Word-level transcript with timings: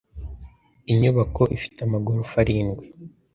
Inyubako 0.91 1.41
ifite 1.57 1.79
amagorofa 1.83 2.35
arindwi. 2.43 2.85